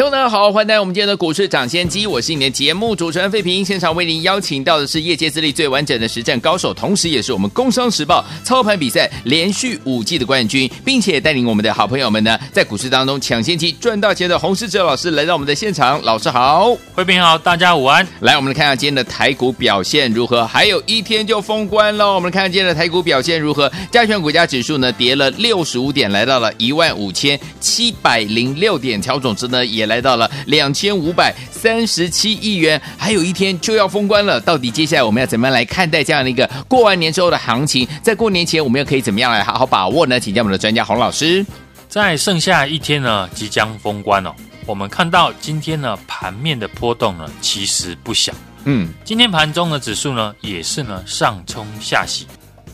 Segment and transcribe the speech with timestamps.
[0.00, 3.62] 听众大家好，欢迎来到我们今天的股市抢先机，我是你的节目主持人费平。
[3.62, 16.02] 现场为您邀请到的是业界资历最完整的实战高手，同时也是我们《工商时报》操盘比赛连续五季的冠军，并且带领我们的好朋友们呢，在股市当中抢先机赚大钱的洪士哲老师来到我们的现场。
[16.02, 18.08] 老师好，费平好，大家午安。
[18.20, 20.46] 来，我们来看看今天的台股表现如何？
[20.46, 23.70] 还有一天就封关了，我们来看看今天的台股表现如何？
[23.92, 29.89] 加权股价指数呢跌了六十五点，来到了一万五千七百零六点，调总值呢也。
[29.90, 34.40] 也来到了两千五百三十七亿元，还有一天就要封关了。
[34.40, 37.86] 到底接下来我们要怎么样来看待这样的一个过完年之后的行情？
[38.02, 40.20] 在过年前，我们又可以怎么样来好好把握呢？
[40.20, 41.44] 请教我们的专家洪老师。
[41.88, 44.32] 在剩下一天呢，即将封关哦。
[44.64, 48.32] 我们看到今天呢，盘面的波动呢，其实不小。
[48.64, 52.26] 嗯，今天盘中的指数呢，也是呢上冲下洗，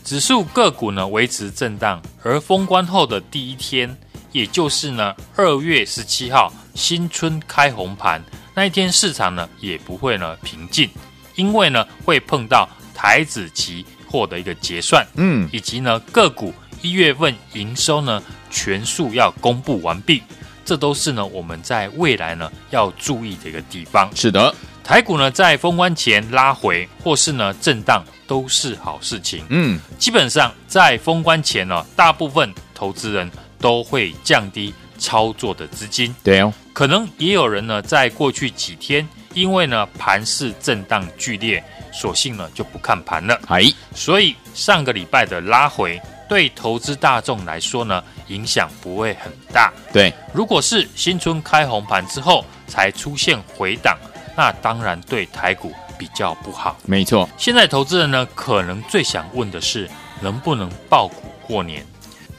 [0.03, 1.99] 指数个股呢维持震荡。
[2.23, 3.97] 而封关后的第一天，
[4.31, 6.53] 也就是呢二月十七号。
[6.77, 10.87] 新春开红盘那一天，市场呢也不会呢平静，
[11.33, 20.21] 因为呢会碰到台子期货的一个结算，嗯，以及呢个股一月份营收呢全数要公布完毕，
[20.63, 24.07] 这都是呢我们在未来呢要注意的一个地方。
[24.15, 33.27] 是的，台股呢在封关前拉回或是呢震荡都是好事情，嗯，基本上在封关前呢，大部分投资人
[33.59, 34.73] 都会降低。
[34.99, 43.39] 操作的资金，对哦，可能也有人呢，在过去几天，因为呢盘势震荡剧烈，索性呢就不看盘了。
[43.45, 43.61] 哎，
[43.93, 49.71] 所以上个礼拜的拉回，对投资大众来说呢，影响不会很大。
[49.93, 53.95] 对，如果是新春开红盘之后才出现回档，
[54.35, 56.75] 那当然对台股比较不好。
[56.87, 59.87] 没错，现在投资人呢，可能最想问的是，
[60.21, 61.85] 能不能爆股过年？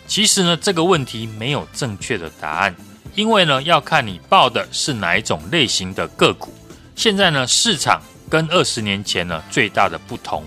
[0.09, 2.75] 其实呢，这个问题没有正确的答案，
[3.15, 6.53] 因为呢，要看你报的是哪一种类型的个股。
[6.97, 10.43] 现在呢，市场跟二十年前呢最大的不同，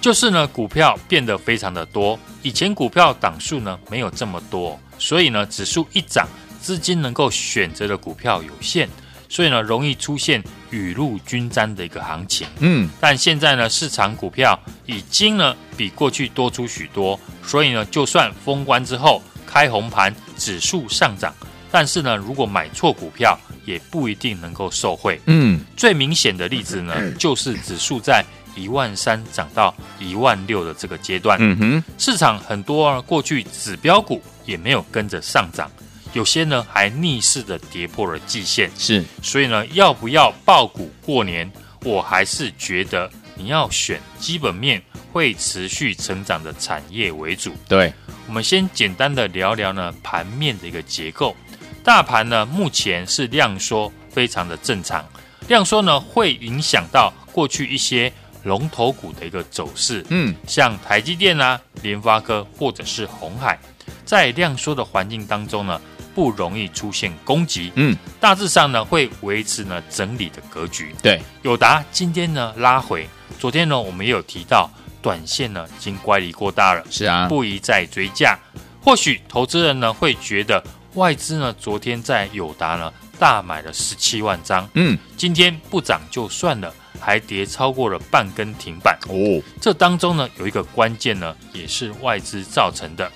[0.00, 2.18] 就是呢，股票变得非常的多。
[2.42, 6.28] 以前股票档数呢没有这么多，所以呢，指数一涨，
[6.60, 8.88] 资金能够选择的股票有限，
[9.32, 12.46] 所以呢，容易出现雨露均沾的一个行情。
[12.58, 17.18] 嗯，但现在呢，市场股票已经呢比过去多出许多。
[17.42, 21.34] 所以呢，就算封关之后开红盘，指数上涨，
[21.70, 25.18] 但是呢，如果买错股票，也不一定能够受惠。
[25.24, 28.22] 嗯，最明显的例子呢，就是指数在
[28.54, 31.38] 一万三涨到一万六的这个阶段。
[31.40, 35.70] 嗯哼，市场很多过去指标股也没有跟着上涨，
[36.12, 38.70] 有些呢还逆势的跌破了季线。
[38.78, 41.50] 是，所以呢，要不要爆股过年？
[41.84, 44.82] 我还是觉得你要选基本面。
[45.12, 47.54] 会持续成长的产业为主。
[47.68, 47.92] 对，
[48.26, 51.36] 我们先简单的聊聊呢盘面的一个结构。
[51.84, 55.06] 大盘呢目前是量缩，非常的正常。
[55.48, 58.10] 量缩呢会影响到过去一些
[58.44, 60.02] 龙头股的一个走势。
[60.08, 63.58] 嗯，像台积电啊、联发科或者是红海，
[64.06, 65.78] 在量缩的环境当中呢，
[66.14, 67.72] 不容易出现攻击。
[67.76, 70.94] 嗯，大致上呢会维持呢整理的格局。
[71.02, 73.08] 对，友达今天呢拉回，
[73.38, 74.70] 昨天呢我们也有提到。
[75.02, 78.38] 短线呢，已经乖离过大了，是啊，不宜再追价。
[78.80, 80.62] 或许投资人呢会觉得，
[80.94, 89.42] 外资呢昨天在友达呢大买了十七万张，嗯，今天不涨就算了，还跌超过了半根停板哦。
[89.60, 93.10] 这当中呢有一个关键呢，也是外资造成的。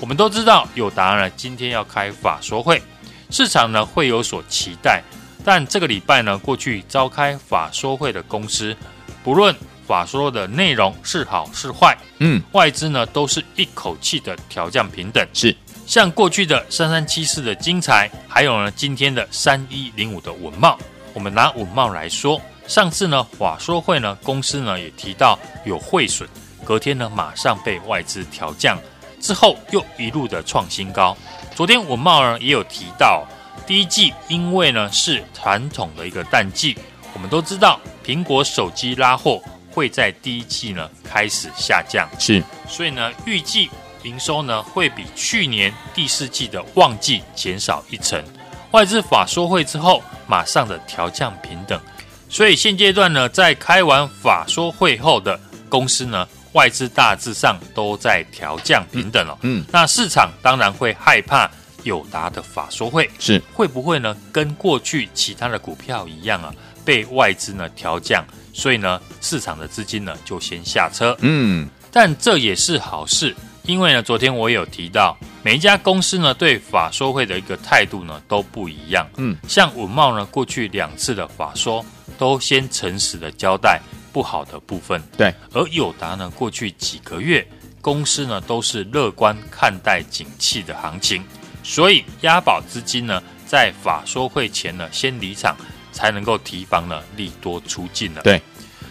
[0.00, 2.82] 我们都知道友达呢今天要开法说会，
[3.30, 5.02] 市场呢会有所期待，
[5.44, 8.76] 但这个礼拜呢过去召开法说会的公司，
[9.22, 9.54] 不论。
[9.86, 15.56] 法说的内容是好是坏，嗯，外资呢都是一口气的调降平等，是。
[15.86, 20.76] 像过去的三三七四的精彩，还有呢今天的三一零五的稳茂，
[21.14, 26.28] 我们拿稳茂来说，上次呢法说会呢公司呢也提到有汇损，
[26.64, 28.76] 隔天呢马上被外资调降，
[29.20, 31.16] 之后又一路的创新高。
[31.54, 33.26] 昨天稳懋呢也有提到，
[33.66, 36.76] 第一季因为呢是传统的一个淡季，
[37.14, 39.40] 我们都知道苹果手机拉货。
[39.72, 43.68] 会在第一季呢开始下降，是，所以呢预计
[44.04, 48.24] 营收呢会比去年第四季的旺季减少一成。
[48.70, 51.78] 外资法说会之后，马上的调降平等，
[52.26, 56.26] 所以现阶段呢在开完法说会后的公司呢，
[56.56, 59.36] 外资大致上都在调降平等哦。
[59.42, 61.48] 嗯，那市场当然会害怕
[61.84, 64.16] 友达的法说会是会不会呢？
[64.32, 66.50] 跟过去其他的股票一样啊，
[66.82, 68.24] 被外资呢调降，
[68.54, 71.14] 所以呢，市场的资金呢就先下车。
[71.20, 79.06] 嗯，但这也是好事，因为呢，昨天我也有提到，每一家公司呢对法说会的一个态度呢都不一样。
[79.18, 81.84] 嗯，像文茂呢，过去两次的法说
[82.16, 83.78] 都先诚实的交代
[84.16, 85.02] 不好的部分。
[85.14, 87.46] 对，而友达呢，过去几个月
[87.82, 91.22] 公司呢都是乐观看待景气的行情。
[91.62, 95.54] 所以押宝资金呢，在法说会前呢，先离场，
[95.92, 98.22] 才能够提防呢利多出尽了。
[98.22, 98.40] 对，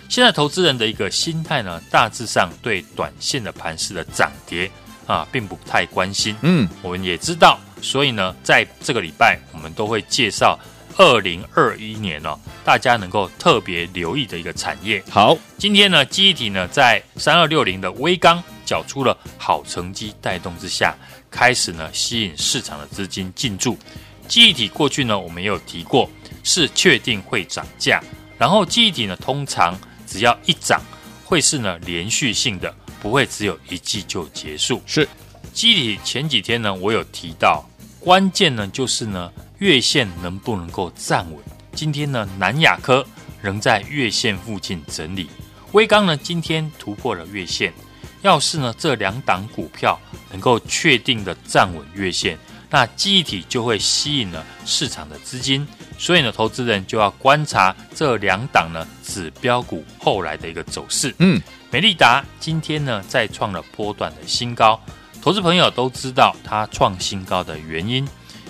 [0.08, 4.70] 现在投资人的一个心态呢，大致上对短线的盘势的涨跌
[5.08, 6.36] 啊，并不太关心。
[6.44, 10.60] 嗯，我们也知道，所以呢，在这个礼拜，我们都会介绍
[10.98, 15.04] 二零二一年哦，大家能够特别留意的一个产业。
[15.10, 20.96] 好，今天呢，记忆体呢，在三二六零的微刚缴出了好成绩带动之下。
[21.30, 23.78] 开始呢，吸引市场的资金进驻。
[24.26, 26.10] 记忆体过去呢，我们也有提过，
[26.44, 28.02] 是确定会涨价。
[28.38, 29.78] 然后记忆体呢，通常
[30.08, 30.82] 只要一涨，
[31.26, 34.82] 会是呢连续性的，不会只有一季就结束。
[34.86, 35.06] 是
[35.52, 37.70] 记忆体前几天呢，我有提到，
[38.00, 39.30] 关键呢就是呢
[39.66, 41.44] 月线能不能够站稳。
[41.74, 43.04] 今天呢，南亚科
[43.42, 45.28] 仍在月线附近整理，
[45.72, 47.74] 威刚呢今天突破了月线。
[48.22, 52.38] 要是呢这两档股票，能够确定的站稳月线，
[52.70, 61.12] 那记忆体就会吸引了市场的资金，所以呢，投资人就要观察这两档呢指标股后来的一个走势。
[61.18, 61.42] 嗯，
[61.72, 64.80] 美利达今天呢再创了波段的新高，
[65.24, 68.08] 投资朋友都知道它创新高的原因，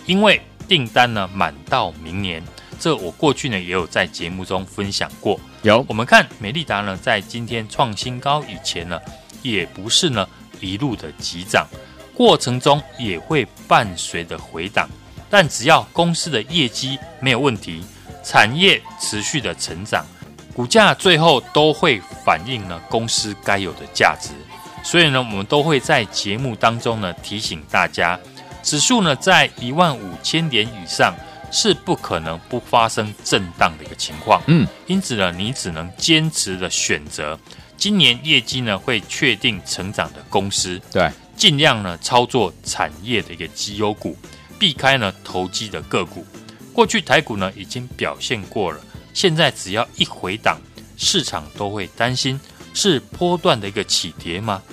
[0.07, 2.43] 因为订单呢满到明年，
[2.79, 5.39] 这我过去呢也有在节目中分享过。
[5.63, 8.99] 有，我们看美利达呢在今天创新高以前呢，
[9.41, 10.27] 也不是呢。
[10.61, 11.67] 一路的急涨，
[12.13, 14.89] 过程中也会伴随着回档，
[15.29, 17.83] 但只要公司的业绩没有问题，
[18.23, 20.05] 产业持续的成长，
[20.55, 24.29] 股价最后都会反映呢公司该有的价值。
[24.81, 28.17] 所以呢，我们都会在节目当中呢提醒大家，
[28.65, 31.15] 指数呢在一万五千点以上
[31.51, 34.41] 是不可能不发生震荡的一个情况。
[34.47, 37.39] 嗯，因此呢，你只能坚持的选择。
[37.77, 44.17] 今年业绩呢会确定成长的公司，对，尽量呢操作产业的一个绩优股，
[44.57, 46.25] 避开呢投机的个股。
[46.73, 48.81] 过去台股呢已经表现过了，
[49.13, 50.59] 现在只要一回档，
[50.97, 52.39] 市场都会担心
[52.73, 54.63] 是波段的一个起跌吗？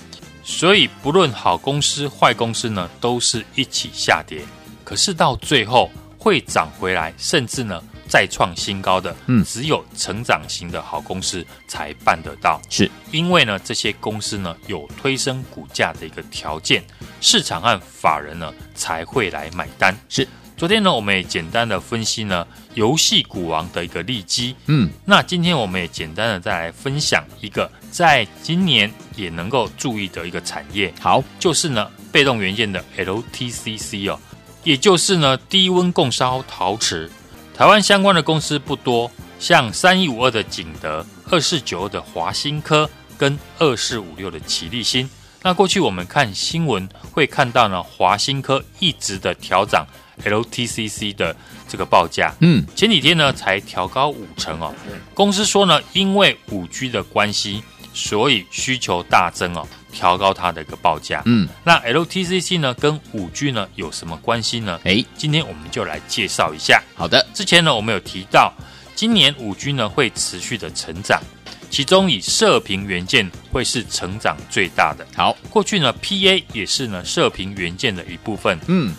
[0.52, 4.42] 所以不论好公司坏公司呢，都是一起下跌，
[4.84, 7.82] 可是到最后会涨回来，甚至呢。
[8.08, 16.84] 再创新高的，嗯，只有成长型的好公司才办得到，是因为呢，这些公司呢有推升股价的一个条件，
[17.22, 19.96] 市场和法人呢才会来买单。
[20.10, 20.28] 是，
[20.62, 34.16] 昨天呢，我们也简单的分析呢游戏股王的一个利基，嗯，那今天我们也简单的再来分享一个在今年也能够注意的一个产业，好，就是呢被动元件的 LTCC 哦，
[34.62, 37.10] 也就是呢低温共烧陶瓷。
[37.56, 39.10] 台湾相关的公司不多，
[39.40, 42.88] 像三一五二的景德、二四九二的华新科
[43.18, 45.10] 跟二四五六的奇力新。
[45.42, 49.84] 那过去我们看新闻会看到呢，华新科一直的调涨
[50.24, 51.34] LTCC 的
[51.68, 52.34] 这个报价。
[52.40, 54.74] 嗯，前几天呢才调高五成哦。
[55.14, 57.62] 公司说呢，因为五 G 的关系，
[57.94, 59.66] 所以需求大增哦。
[59.94, 64.80] 调高它的一个报价，嗯，那 LTCC 呢跟五 G 呢有什么关系呢？
[64.84, 66.82] 诶，今天我们就来介绍一下。
[66.94, 68.50] 好的，之前呢我们有提到，
[68.94, 71.20] 今年五 G 呢会持续的成长，
[71.68, 75.06] 其中以射频元件会是成长最大的。
[75.14, 78.58] 好，过去呢 PA 也是呢射频元件的一部分。
[78.68, 78.94] 嗯，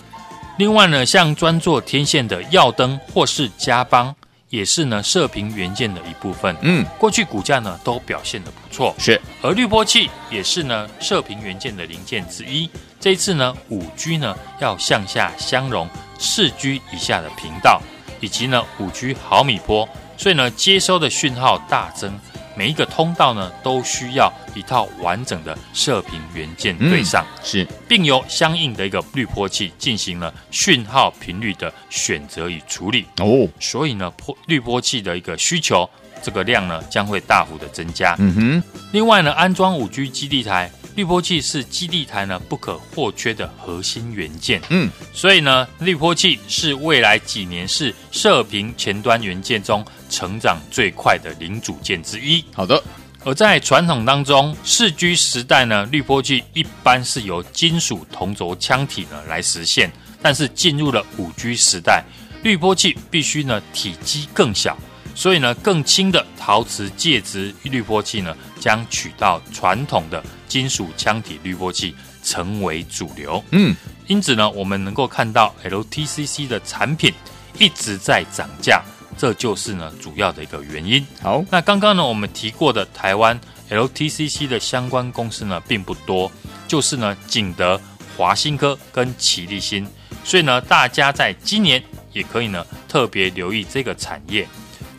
[0.57, 4.15] 另外呢像专做天线的耀灯或是嘉邦。
[4.50, 6.55] 也是呢，射频元件的一部分。
[6.62, 8.93] 嗯，过去股价呢都表现的不错。
[9.00, 12.69] 是，而滤波器也是呢，射频元件的零件之一。
[13.00, 17.81] 这一次呢，五 G 呢要向下相容四 G 以下的频道，
[18.19, 22.13] 以及呢五 G 毫米波，所以呢接收的讯号大增。
[22.55, 33.05] 每一个通道呢，都需要一套完整的射频元件对上，嗯、是，并由相应的一个滤波器进行了讯号频率的选择与处理。
[33.17, 35.89] 哦，所以呢，波滤波器的一个需求，
[36.22, 38.15] 这个量呢将会大幅的增加。
[38.19, 40.72] 嗯哼，另外呢，安装五 G 基地台。
[40.95, 52.43] 滤波器是基地台呢不可或缺的核心元件，嗯，所以呢，滤波器是未来几年是射频前端元件中成长最快的零组件之一。
[52.53, 52.81] 好的，
[53.23, 62.03] 而在传统当中，四 G 时代呢，滤波器一般是由金属同轴腔体呢来实现，但是进入了五 G 时代，
[62.43, 64.77] 滤波器必须呢体积更小，
[65.15, 73.43] 所以呢更轻的陶瓷介质滤波器呢将取到传统的金属腔体滤波器成为主流。
[73.51, 73.75] 嗯，
[74.08, 77.13] 因此呢，我们能够看到 LTCC 的产品
[77.60, 78.82] 一直在涨价。
[79.15, 81.05] 这就是呢主要的一个原因。
[81.22, 83.39] 好，那刚刚呢我们提过的台湾
[83.70, 86.32] LTCC 的相关公司呢并不多，
[86.67, 87.79] 就是呢景德、
[88.17, 89.88] 华新科跟奇力新，
[90.24, 94.48] 所以呢大家在今年也可以呢特别留意这个产业。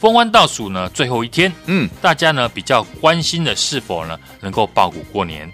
[0.04, 5.50] 封关倒数呢最后一天，嗯，大家呢比较关心的是否呢能够爆股过年？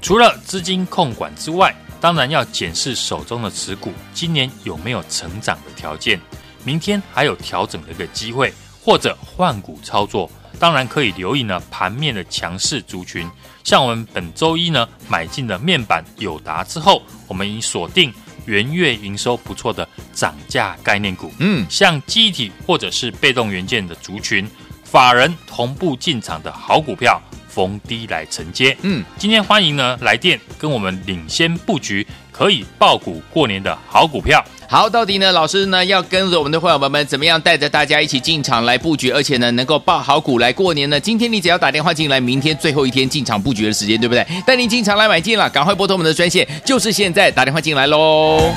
[0.00, 6.18] 除了资金控管之外，当然要检视手中的持股今年有没有成长的条件。
[6.64, 8.50] 明天还有调整的一个机会，
[8.82, 13.30] 或者换股操作，当然可以留意呢盘面的强势族群。
[13.64, 18.10] 像我们本周一呢买进的面板友达之后，我们已锁定
[18.46, 21.32] 元月营收不错的涨价概念股。
[21.38, 24.48] 嗯，像记忆体或者是被动元件的族群，
[24.84, 28.76] 法人同步进场的好股票，逢低来承接。
[28.82, 34.44] 嗯，今天欢迎呢来电跟我们领先布局，可以爆股过年的好股票。
[34.72, 35.32] 好，到底呢？
[35.32, 41.00] 老师呢要跟着我们的会员们怎么样带着大家一起进场来布局，而且呢能够抱好股来过年呢？
[41.00, 44.24] 今天你只要打电话进来，明天最后一天进场布局的时间，对不对？
[44.46, 48.54] 带您进场来买进了，赶快拨通我们的专线，就是现在打电话进来喽。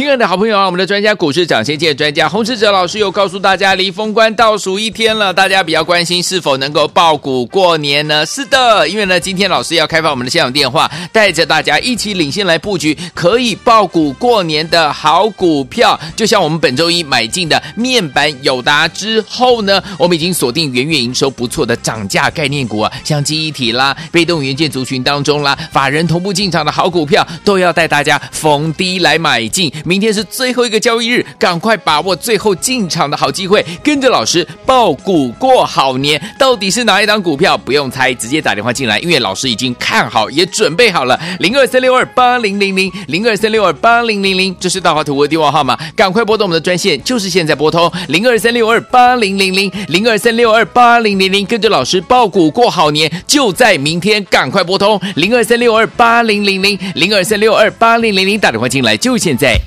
[0.00, 8.24] 亲爱的好朋友啊，我们的专家股市涨先见专家洪志哲老师又告诉大家，离封关倒数一天了，大家比较关心是否能够爆股过年呢？
[8.24, 16.00] 是的，因为呢，今天老师要开放我们的现场电话，带着大家一起领先来布局可以爆股过年的好股票。
[16.16, 29.70] 就像我们本周一买进的面板友达之后呢，我们已经锁定元月营收不错的涨价概念股啊，像记忆体啦、被动元件族群当中啦，法人同步进场的好股票，都要带大家逢低来买进。
[29.90, 36.22] 明天是最后一个交易日，赶快把握最后进场的好机会，跟着老师抱股过好年。
[36.38, 37.58] 到底是哪一档股票？
[37.58, 41.18] 不用猜，直接打电话进来，因为老师已经看好，也准备好了。
[41.40, 59.58] 零二三六二八零零零，零二三六二八零零零，这是大华图的电话号码，赶快拨动我们的专线，就是现在拨通零二三六二八零零零，零二三六二八零零零，跟着老师抱股过好年，就在明天，赶快拨通零二三六二八零零零，零二三六二八零零零，打电话进来，就现在。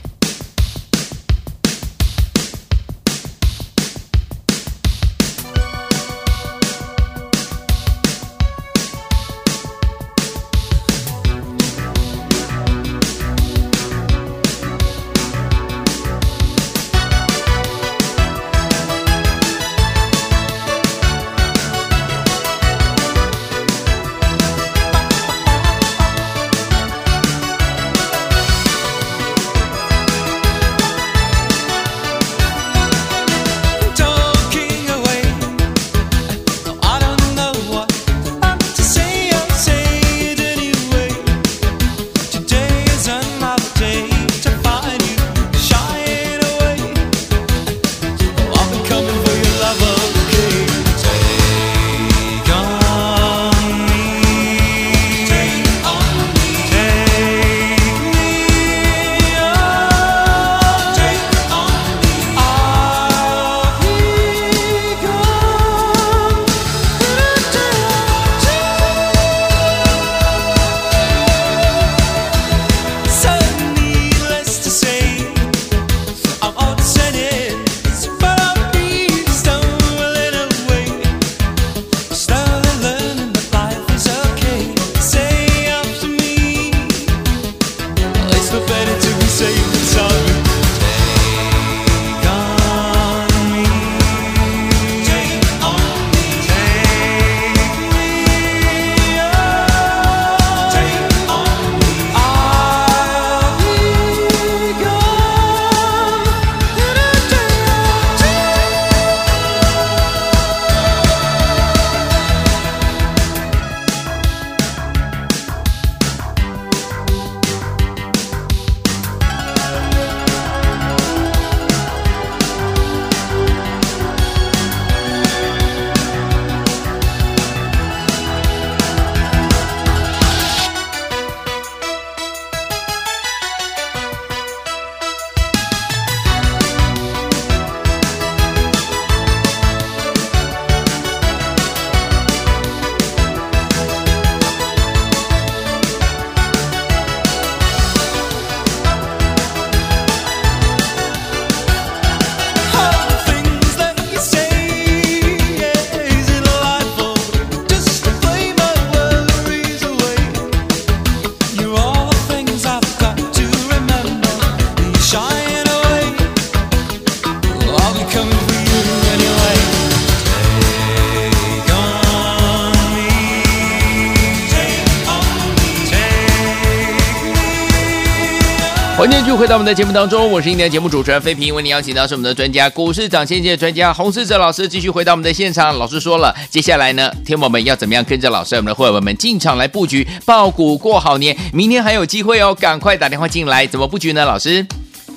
[179.44, 185.78] 回到我们的节目当中，我是今天的节目主持人飞平，为您邀请到是我们的专家，股市涨先机的专家洪世哲老师，继续回到我们的现场。
[185.78, 194.24] 老师说了，接下来呢，天宝们要怎么样跟着老师，我们的会员们进场来布局，抱股过好年，明天还有机会哦，赶快打电话进来，怎么布局呢？
[194.24, 194.66] 老师，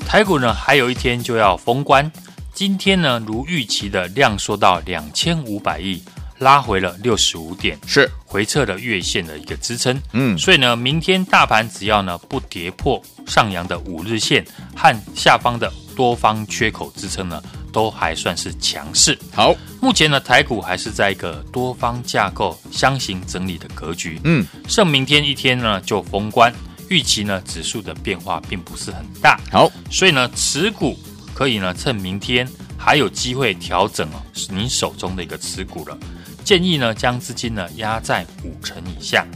[0.09, 2.11] 台股呢还有一天就要封关，
[2.53, 6.03] 今天呢如预期的量缩到两千五百亿。
[6.41, 19.19] 拉回了六十五点，是回撤了月线的一个支撑，嗯，所以呢，明天大盘只要呢不跌破上扬的五日线和下方的多方缺口支撑呢，都还算是强势。
[19.33, 26.53] 好，目前呢，台股还是在一个多方架构箱型整理的格局，嗯，剩明天一天呢就封关，
[26.91, 29.41] 预期呢指数的变化并不是很大。
[29.51, 30.95] 好，所以呢，持股
[31.33, 35.99] 可以呢趁明天还有机会调整哦，你手中的一个持股了。
[36.47, 39.27] 建议呢，将资金呢压在五成以下。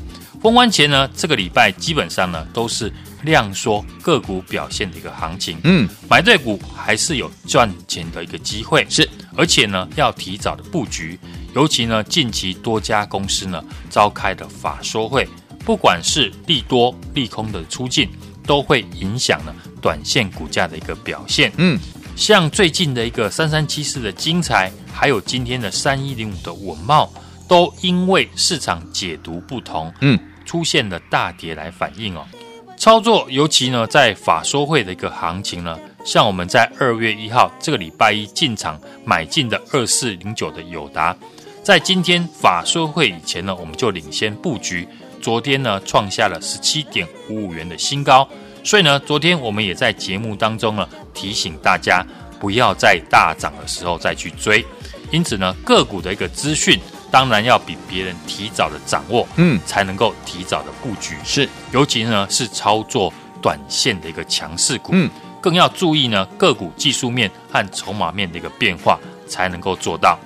[0.41, 2.91] 封关前呢，这个礼拜基本上呢都是
[3.25, 5.59] 量缩个股表现的一个行情。
[5.65, 8.87] 嗯，买对股还是有赚钱的一个机会。
[8.89, 11.19] 是，而且呢要提早的布局。
[11.53, 15.29] 尤其呢近期多家公司呢召开的法说会，
[15.65, 18.09] 不管是利多利空的出尽，
[18.47, 19.53] 都会影响呢
[19.83, 21.51] 短线股价的一个表现。
[21.57, 21.77] 嗯。
[22.21, 27.11] 像最近的一个三三七四的精彩，还有今天的三一零五的稳茂，
[27.49, 32.23] 都因为市场解读不同，嗯，出现了大跌来反应哦。
[32.77, 41.17] 操作尤其呢，在法说会的一个行情呢，像我们在二月一号这个礼拜一进场买进的二四零九的友达，
[41.63, 44.87] 在今天法说会以前呢，我们就领先布局，
[45.23, 48.29] 昨天呢创下了十七点五五元的新高。
[48.63, 52.05] 所以呢，昨天我们也在节目当中呢，提醒大家
[52.39, 54.65] 不要在大涨的时候再去追。
[55.11, 56.79] 因此呢，个股的一个资讯
[57.11, 61.17] 当然要比别人提早的掌握，嗯，才能够提早的布局。
[61.25, 70.19] 是，尤其呢是操作短线的一个强势股，嗯，更要注意呢个股技术面和筹码面的一个变化，才能够做到。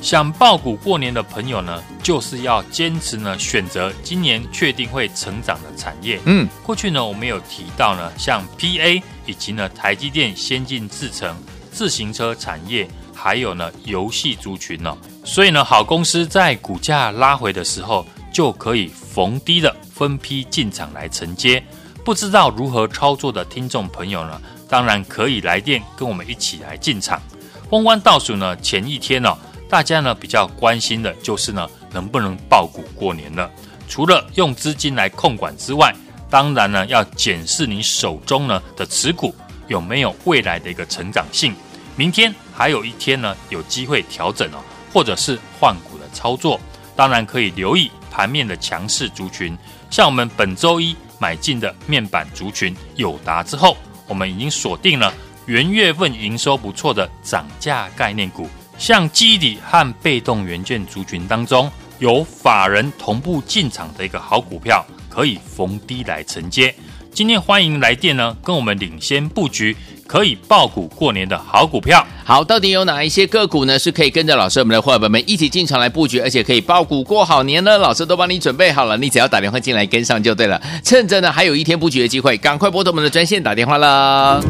[0.00, 6.20] 想爆股过年的朋友呢，就是要坚持呢，选择今年确定会成长的产业。
[6.24, 11.36] 嗯，过去呢，我们有提到呢，像 PA 以及呢台积电先进制程、
[11.72, 14.96] 自行车产业，还有呢游戏族群哦。
[15.24, 21.62] 所以呢，好公司在股价拉回的时候，就可以逢低的分批进场来承接。
[22.04, 27.20] 不知道如何操作的听众朋友呢，当然可以来电跟我们一起来进场。
[27.68, 29.36] 封关倒数呢前一天哦。
[29.68, 33.50] 大家呢比较关心的就是呢能不能爆股过年了？
[33.88, 35.94] 除了用资金来控管之外，
[36.30, 39.34] 当然呢要检视你手中呢的持股
[39.66, 41.54] 有没有未来的一个成长性。
[41.96, 44.58] 明天还有一天呢有机会调整哦，
[44.92, 46.60] 或者是换股的操作，
[46.94, 49.56] 当然可以留意盘面的强势族群。
[49.90, 53.76] 像我们本周一买进的面板族群友达之后，
[54.06, 55.12] 我们已经锁定了
[55.46, 58.48] 元月份营收不错的涨价概念股。
[58.78, 66.72] 像基底和被动元件族群当中，有法人同步进场的一个好股票，可以逢低来承接。
[67.12, 72.06] 今天欢迎来电呢，跟我们领先布局，可以爆股过年的好股票。
[72.24, 73.76] 好，到底有哪一些个股呢？
[73.76, 77.76] 是可以跟着老师我们的伙伴们一起进场来布局，而且可以爆股过好年呢？
[77.78, 80.62] 老师都帮你准备好了，你只要打电话进来跟上就对了。
[80.84, 84.40] 趁着呢还有一天布局的机会，赶快拨通我们的专线打电话了。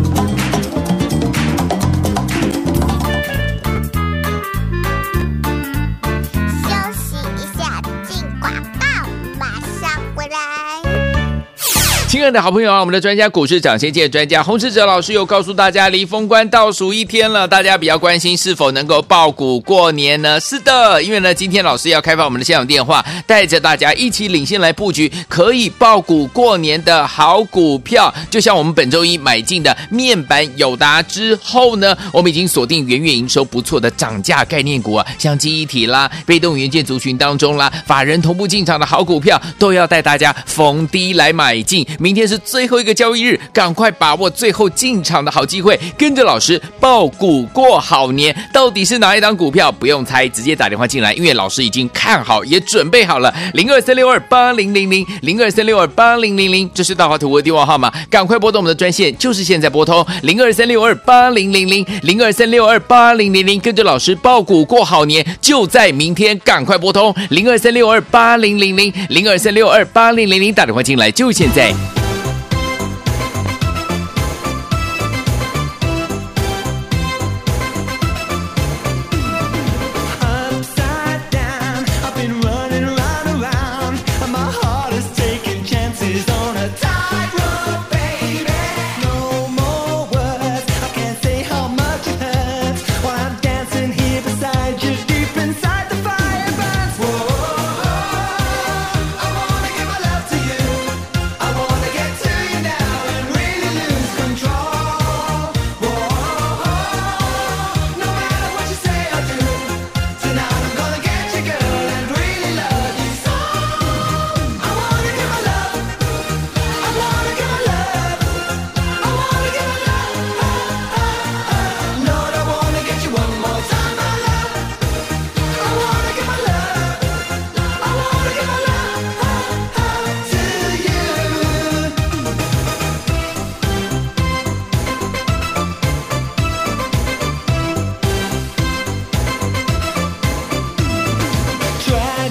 [12.08, 20.40] 亲爱的好朋友啊，我们的专家股市涨先机专家洪士哲老师又告诉大家，离封关倒数一天了，大家比较关心是否能够爆股过年呢？
[20.40, 28.12] 是的，因为呢，今天老师要开放我们的现场电话，带着大家一起领先来布局可以爆股过年的好股票。
[28.30, 41.86] 就像我们本周一买进的面板友达之后呢，我们已经锁定元月营收不错的涨价概念股啊，像记忆体啦、被动元件族群当中啦，法人同步进场的好股票，都要带大家逢低来买进。
[42.08, 48.34] 明天是最后一个交易日，赶快把握最后进场的好机会，跟着老师抱股过好年。
[48.50, 49.70] 到底是哪一档股票？
[49.70, 53.30] 不用猜，直接打电话进来，因为老师已经看好，也准备好了。
[53.52, 71.97] 零二三六二八零零零，零二三六二八零零零，这是大华图的电话号码，赶快拨动我们的专线，就是现在拨通零二三六二八零零零，零二三六二八零零零，跟着老师抱股过好年，就在明天，赶快拨通零二三六二八零零零，零二三六二八零零零，打电话进来就现在。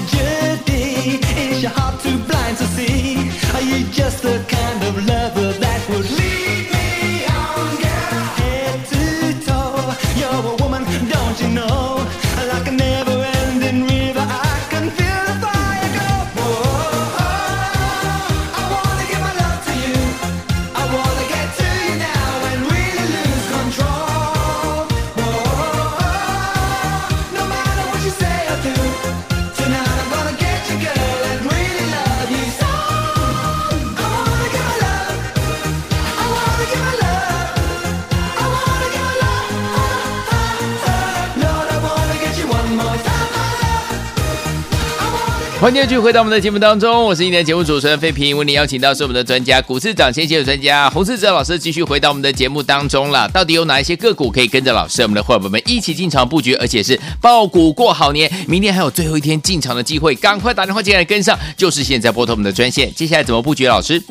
[0.06, 0.27] just
[45.67, 53.27] 欢迎继续回到我们的节目当中，我是今天的节目主持人费平，为您邀请到是我们的专家股市涨先机的专家洪世哲老师，继续回到我们的节目当中了。
[53.27, 58.32] 到底有哪一些个股可以跟着老师，我们的伙伴们一起进场布局，而且是爆股过好年？
[58.47, 62.89] 明天还有最后一天进场的机会，赶快打电话进来跟上，就是现在拨通我们的专线。
[62.95, 63.67] 接下来怎么布局？
[63.67, 64.01] 老师，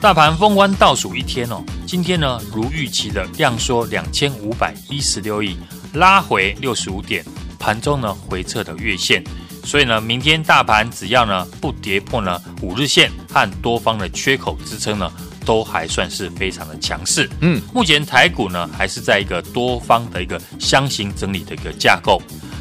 [0.00, 5.58] 大盘封关倒数一天哦，今天呢如预期的量缩两千五百一十六亿，
[5.92, 7.22] 拉回六十五点，
[7.58, 9.22] 盘中呢回撤的月线。
[9.64, 15.10] 所以呢，明天大盘只要呢不跌破呢五日线和多方的缺口支撑呢，
[15.46, 17.30] 都还算是非常的强势。
[17.40, 22.20] 嗯，目前台股呢还是在一个多方的一个箱型整理的一个架构，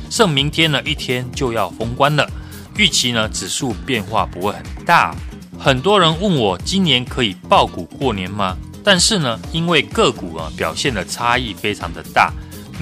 [0.09, 2.29] 剩明天呢一天就要封关了，
[2.77, 5.15] 预期呢指数变化不会很大。
[5.59, 8.55] 很多人问我今年可以爆股过年吗？
[8.83, 12.31] 但是呢，因为个股啊表现的差异非常的大。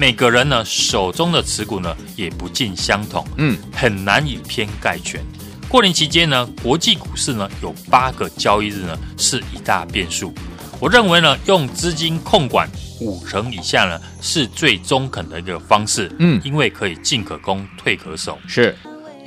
[0.00, 5.22] 每个人呢手中的持股呢也不尽相同，嗯，很难以偏概全。
[5.68, 10.32] 过年期间呢，国际股市呢有八个交易日呢是一大变数。
[10.80, 12.66] 我认为呢，用资金控管
[12.98, 18.38] 五成以下呢是最中肯的一个方式，嗯，因为可以进可攻，退可守。
[18.48, 18.74] 是，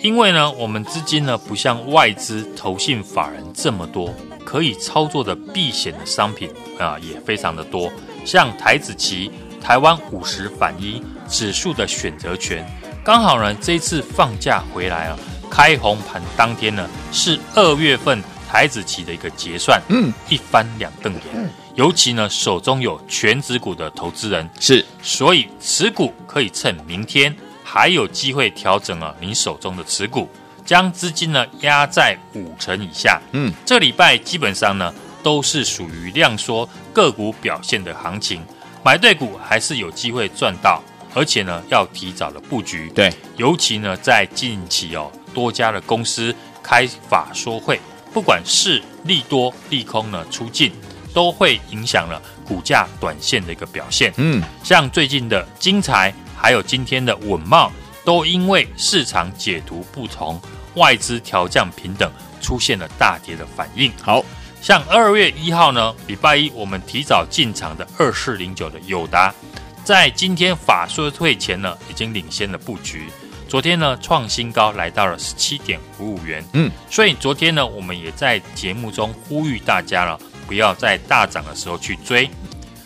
[0.02, 4.12] 因为呢，我们资金呢不像外资、投信、法人这么多，
[4.44, 7.94] 可以操作的避险的商品啊也非常的多，
[8.26, 9.30] 像台子期。
[9.64, 12.64] 台湾五十反一指数的选择权，
[13.02, 15.18] 刚好呢，这一次放假回来啊，
[15.50, 18.22] 开红盘当天呢，是二月份
[18.52, 30.30] 台子期的一个结算，嗯，一翻两瞪眼，尤其呢，手中有全指股的投资人是，所以持股可以趁明天还有机会调整啊，你手中的持股，
[30.66, 38.42] 将资金呢压在五成以下，嗯，这礼拜基本上呢都是属于量缩个股表现的行情。
[38.84, 40.84] 买对股还是有机会赚到，
[41.16, 42.92] 而且呢要提早的布局。
[42.94, 47.80] 对，尤其呢在近期哦，多家的公司开法说会，
[48.14, 50.74] 不管是利多利空呢出尽，
[51.14, 54.14] 都会影响了股价短线的一个表现。
[54.18, 57.72] 嗯，像最近的金财，还有今天的稳懋，
[58.04, 60.42] 都因为市场解读不同，
[60.76, 63.90] 外资调降平等，出现了大跌的反应。
[64.02, 64.26] 好。
[64.64, 69.36] 像二月一号呢，礼拜一我们提早进场的二四零九的友达，
[69.84, 73.10] 在今天法说会前呢，已经领先了布局。
[73.50, 76.42] 昨天呢，创新高来到了十七点五五元。
[76.54, 82.30] 嗯，所以昨天呢，我们也在节目中呼吁大家了，不要在大涨的时候去追。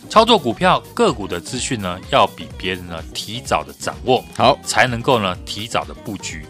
[0.10, 6.44] 操作股票个股的资讯呢，要比别人呢提早的掌握，好才能够呢提早的布局。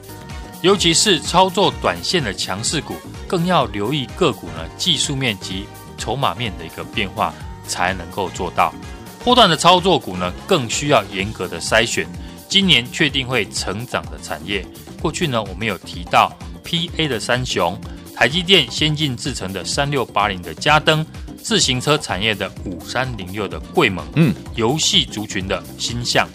[0.62, 2.96] 尤其是操作短线的强势股，
[3.28, 5.66] 更要留意个股呢技术面及
[5.98, 7.34] 筹码面的一个变化，
[7.68, 8.74] 才能够做到。
[9.24, 12.08] 波段的操作股呢，更需要严格的筛选。
[12.50, 14.66] 今年确定会成长的产业，
[15.02, 16.32] 过去呢我们有提到
[16.64, 17.78] PA 的三雄，
[18.16, 21.06] 台积电先进制成的三六八零的嘉登，
[21.44, 26.26] 自行车产业的五三零六的贵盟，嗯，游戏族群的新象。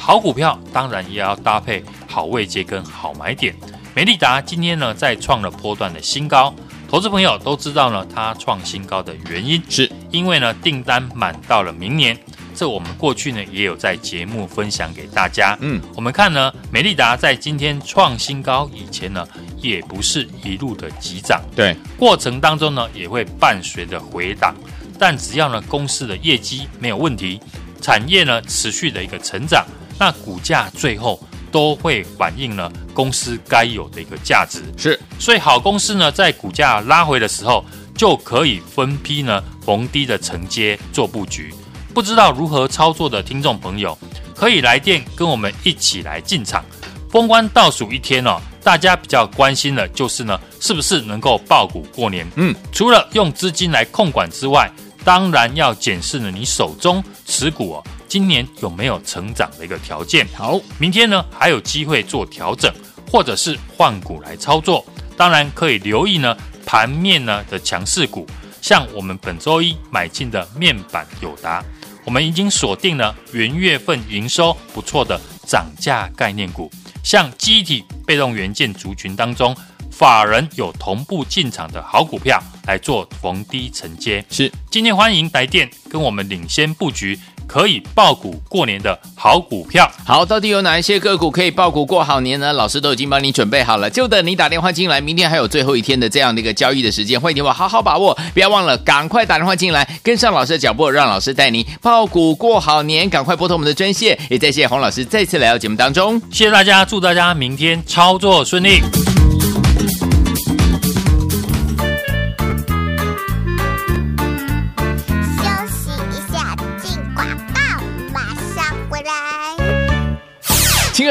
[0.00, 3.54] 好股票当然也要搭配好位阶跟好买点。
[3.94, 6.52] 美利达今天呢再创了波段的新高，
[6.88, 12.18] 投资朋友都知道呢，它创新高的原因是因为呢订单满到了明年。
[12.54, 15.56] 这我们过去呢也有在节目分享给大家。
[15.60, 19.26] 嗯，我们看呢，美利达在今天创新高以前呢，
[19.58, 24.54] 也不是一路的急涨，对，过程当中呢也会伴随着回档，
[24.98, 27.40] 但只要呢公司的业绩没有问题，
[27.80, 29.64] 产业呢持续的一个成长。
[30.00, 37.62] 那股价最后都会反映了公司该有的一个价值，是，所以好公司呢，在股价拉回的时候，
[37.94, 41.52] 就可以分批呢逢低的承接做布局。
[41.92, 43.98] 不知道如何操作的听众朋友，
[44.34, 46.64] 可以来电跟我们一起来进场。
[47.10, 52.26] 封关倒数一天哦，大家比较关心的就是呢，是不是能够爆股过年？
[52.36, 54.70] 嗯，除了用资金来控管之外，
[55.04, 57.84] 当然要检视呢你手中持股哦。
[58.10, 60.26] 今年有没有成长的一个条件？
[60.34, 62.68] 好，明天呢还有机会做调整，
[63.08, 64.84] 或者是换股来操作。
[65.16, 68.26] 当然可以留意呢盘面呢的强势股，
[68.60, 71.64] 像我们本周一买进的面板友达，
[72.04, 76.68] 我们已经锁定了元月份营收不错的涨价概念股，
[77.04, 79.56] 像记忆体被动元件族群当中，
[79.88, 84.24] 法人有同步进场的好股票来做逢低承接。
[84.28, 87.16] 是，今天欢迎来电跟我们领先布局。
[87.50, 92.52] 可以爆股过年的好股票，好，到底有哪一些个股可以爆股过好年呢？
[92.52, 95.00] 老师都已经帮你准备好了，就等你打电话进来。
[95.00, 103.10] 明天还有最后一天的这样的一个交易的时间，欢迎你我好好把握，不要忘了赶快打电话进来，跟上老师的脚步，让老师带你爆股过好年。
[103.10, 108.80] 赶快拨通我们的专线，也再谢谢洪老师再次来到节目当中，谢谢大家，祝大家明天操作顺利。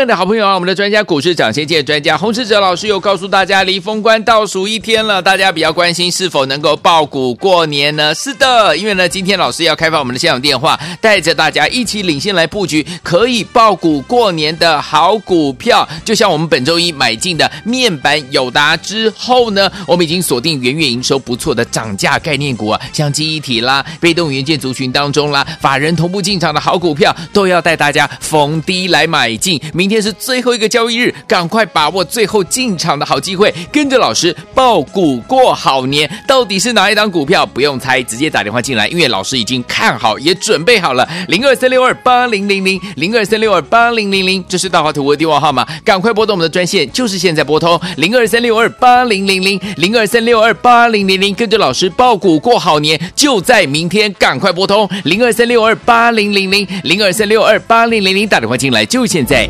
[0.08, 8.14] 的好朋友啊，我们的专家股市涨先见专家洪士哲老师有告诉大家，离封关倒数一天了，大家比较关心是否能够爆股过年呢？
[8.14, 15.88] 是的，因为呢，今天老师要开放我们的现场电话，带着大家一起领先来布局可以爆股过年的好股票。
[16.06, 29.60] 就像我们本周一买进的面板友达之后呢，我们已经锁定元月营收不错的涨价概念股啊，像记忆体啦、被动元件族群当中啦，法人同步进场的好股票，都要带大家逢低来买进。
[29.74, 36.08] 明今天是最后一个交易日，赶快把握最后进场的好机会，跟着老师抱股过好年。
[36.28, 37.44] 到底是哪一档股票？
[37.44, 41.10] 不用猜，直接打电话进来，因为老师已经看好，也准备好了。
[41.28, 59.50] 零二三六二八零零零，零二三六二八零零零，这是大华图的电话号码，赶快拨动我们的专线，就是现在拨通零二三六二八零零零，零二三六二八零零零，跟着老师抱股过好年，就在明天，赶快拨通零二三六二八零零零，零二三六二八零零零，打电话进来，就现在。